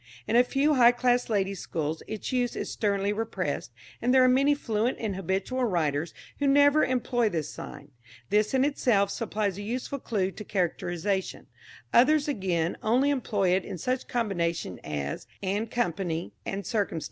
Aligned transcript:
In 0.27 0.35
a 0.35 0.43
few 0.43 0.73
high 0.73 0.93
class 0.93 1.29
ladies' 1.29 1.59
schools 1.59 2.01
its 2.07 2.31
use 2.31 2.55
is 2.55 2.71
sternly 2.71 3.13
repressed, 3.13 3.71
and 4.01 4.11
there 4.11 4.23
are 4.23 4.27
many 4.27 4.55
fluent 4.55 4.97
and 4.99 5.15
habitual 5.15 5.63
writers 5.65 6.11
who 6.39 6.47
never 6.47 6.83
employ 6.83 7.29
this 7.29 7.51
sign. 7.51 7.91
This 8.31 8.55
in 8.55 8.65
itself 8.65 9.11
supplies 9.11 9.59
a 9.59 9.61
useful 9.61 9.99
clue 9.99 10.31
to 10.31 10.43
characterisation. 10.43 11.45
Others, 11.93 12.27
again, 12.27 12.77
only 12.81 13.11
employ 13.11 13.49
it 13.51 13.63
in 13.63 13.77
such 13.77 14.07
combinations 14.07 14.79
as 14.83 15.27
"& 15.35 15.41
Co.," 15.43 15.93
"&c. 15.95 16.31